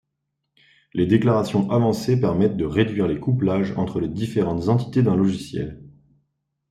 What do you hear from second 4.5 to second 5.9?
entités d'un logiciel.